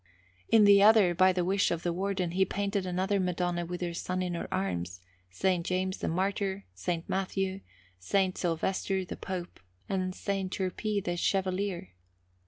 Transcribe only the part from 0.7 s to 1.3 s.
other,